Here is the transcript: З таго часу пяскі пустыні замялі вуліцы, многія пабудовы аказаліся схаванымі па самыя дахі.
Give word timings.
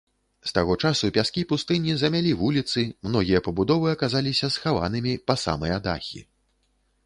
З 0.51 0.53
таго 0.57 0.75
часу 0.87 1.09
пяскі 1.17 1.43
пустыні 1.51 1.95
замялі 2.03 2.31
вуліцы, 2.41 2.85
многія 3.09 3.43
пабудовы 3.49 3.87
аказаліся 3.95 4.53
схаванымі 4.59 5.13
па 5.29 5.41
самыя 5.47 5.81
дахі. 5.89 6.27